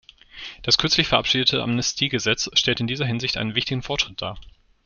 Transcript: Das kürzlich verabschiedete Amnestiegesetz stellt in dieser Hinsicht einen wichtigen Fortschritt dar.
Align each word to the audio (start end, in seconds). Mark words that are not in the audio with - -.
Das 0.63 0.79
kürzlich 0.79 1.07
verabschiedete 1.07 1.61
Amnestiegesetz 1.61 2.49
stellt 2.55 2.79
in 2.79 2.87
dieser 2.87 3.05
Hinsicht 3.05 3.37
einen 3.37 3.53
wichtigen 3.53 3.83
Fortschritt 3.83 4.19
dar. 4.19 4.39